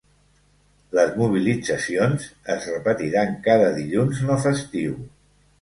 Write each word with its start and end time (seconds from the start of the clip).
Les 0.99 1.11
mobilitzacions 1.19 2.25
es 2.55 2.67
repetiran 2.73 3.39
cada 3.49 3.71
dilluns 3.79 4.27
no 4.31 4.43
festiu. 4.49 4.99